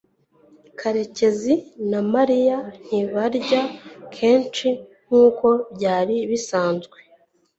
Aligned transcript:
karekezi 0.79 1.55
na 1.91 1.99
mariya 2.13 2.57
ntibarya 2.85 3.61
kenshi 4.15 4.67
nkuko 5.05 5.47
byari 5.75 6.15
bisanzwe 6.29 6.97